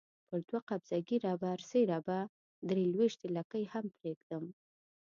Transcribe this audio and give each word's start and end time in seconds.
پر 0.27 0.39
دوه 0.47 0.61
قبضه 0.69 0.97
ږیره 1.07 1.33
برسېره 1.43 1.99
به 2.05 2.17
درې 2.69 2.83
لويشتې 2.93 3.27
لکۍ 3.35 3.63
هم 3.73 3.85
پرېږدم. 3.97 4.43